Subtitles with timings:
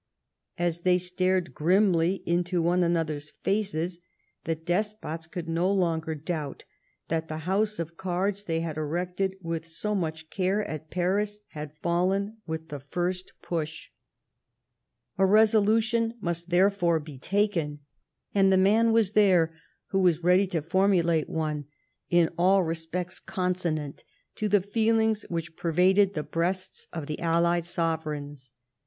[0.57, 3.99] As they stared grimly into one another's faces
[4.45, 6.65] the despots could no longer doubt
[7.09, 11.77] that the house of cards they had erected with so much care at Paris had
[11.83, 13.91] fallen with tiie first push.
[15.17, 15.69] 138 LIFE OF PBINCE METTEBNICE.
[15.69, 17.79] A resolution must, therefore, be taken.
[18.33, 19.53] And the man was there
[19.89, 21.65] who w as ready to formulate one
[22.09, 28.51] in all respects consonant to the feelings which pervaded the breasts of the allied sovereigns.